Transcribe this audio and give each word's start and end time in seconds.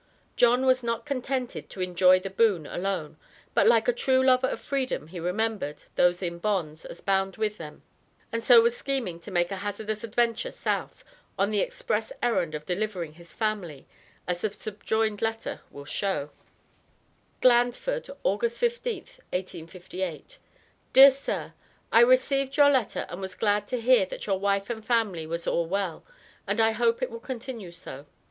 John 0.35 0.65
was 0.65 0.81
not 0.81 1.05
contented 1.05 1.69
to 1.69 1.79
enjoy 1.79 2.19
the 2.19 2.31
boon 2.31 2.65
alone, 2.65 3.17
but 3.53 3.67
like 3.67 3.87
a 3.87 3.93
true 3.93 4.23
lover 4.25 4.47
of 4.47 4.59
freedom 4.59 5.09
he 5.09 5.19
remembered 5.19 5.83
those 5.95 6.23
in 6.23 6.39
bonds 6.39 6.85
as 6.85 7.01
bound 7.01 7.37
with 7.37 7.59
them, 7.59 7.83
and 8.31 8.43
so 8.43 8.63
was 8.63 8.75
scheming 8.75 9.19
to 9.19 9.29
make 9.29 9.51
a 9.51 9.57
hazardous 9.57 10.03
"adventure" 10.03 10.49
South, 10.49 11.03
on 11.37 11.51
the 11.51 11.59
express 11.59 12.11
errand 12.23 12.55
of 12.55 12.65
delivering 12.65 13.13
his 13.13 13.31
"family," 13.31 13.85
as 14.27 14.41
the 14.41 14.49
subjoined 14.49 15.21
letter 15.21 15.61
will 15.69 15.85
show: 15.85 16.31
GLANDFORD, 17.41 18.09
August 18.23 18.59
15th, 18.59 19.19
1858. 19.37 20.39
DEAR 20.93 21.11
SIR: 21.11 21.53
I 21.91 21.99
received 21.99 22.57
your 22.57 22.71
letter 22.71 23.05
and 23.07 23.21
was 23.21 23.35
glad 23.35 23.67
to 23.67 23.79
hear 23.79 24.07
that 24.07 24.25
your 24.25 24.39
wife 24.39 24.67
and 24.71 24.83
family 24.83 25.27
was 25.27 25.45
all 25.45 25.67
well 25.67 26.03
and 26.47 26.59
I 26.59 26.71
hope 26.71 27.03
it 27.03 27.11
will 27.11 27.19
continue 27.19 27.69
so. 27.69 28.07